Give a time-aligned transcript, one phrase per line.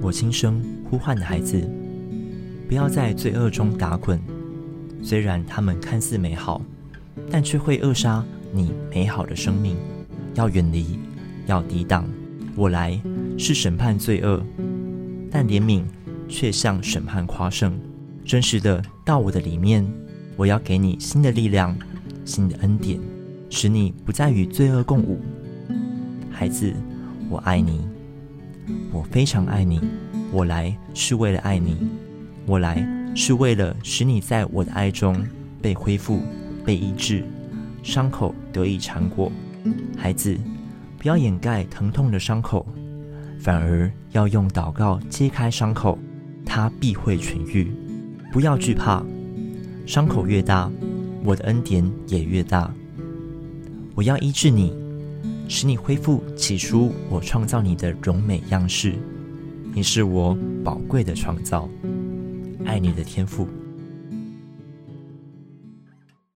[0.00, 1.68] 我轻声呼唤的孩子，
[2.68, 4.20] 不要在罪恶中打滚。
[5.02, 6.60] 虽然他们看似美好，
[7.30, 9.76] 但却会扼杀你美好的生命。
[10.34, 10.98] 要远离，
[11.46, 12.04] 要抵挡。
[12.54, 13.00] 我来
[13.38, 14.42] 是审判罪恶，
[15.30, 15.82] 但怜悯
[16.28, 17.78] 却向审判夸胜。
[18.24, 19.86] 真实的到我的里面，
[20.36, 21.76] 我要给你新的力量、
[22.24, 22.98] 新的恩典，
[23.48, 25.20] 使你不再与罪恶共舞。
[26.30, 26.72] 孩子，
[27.30, 27.80] 我爱你，
[28.92, 29.80] 我非常爱你。
[30.32, 31.76] 我来是为了爱你，
[32.46, 35.24] 我来是为了使你在我的爱中
[35.62, 36.20] 被恢复、
[36.64, 37.24] 被医治，
[37.82, 39.30] 伤口得以缠裹。
[39.96, 40.36] 孩子，
[40.98, 42.66] 不要掩盖疼痛的伤口，
[43.38, 45.98] 反而要用祷告揭开伤口，
[46.44, 47.70] 它必会痊愈。
[48.32, 49.02] 不要惧怕，
[49.86, 50.70] 伤口越大，
[51.24, 52.72] 我的恩典也越大。
[53.94, 54.72] 我要医治你，
[55.48, 58.94] 使你恢复起初我创造你的荣美样式。
[59.72, 61.68] 你是我宝贵的创造，
[62.64, 63.48] 爱你的天赋。